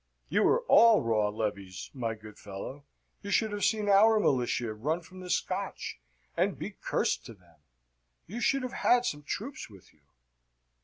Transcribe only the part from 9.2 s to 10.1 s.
troops with you."